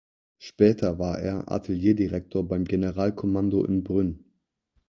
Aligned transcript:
Später 0.39 0.97
war 0.97 1.19
er 1.19 1.47
Artillerie-Direktor 1.49 2.47
beim 2.47 2.63
Generalkommando 2.65 3.63
in 3.65 3.83
Brünn. 3.83 4.25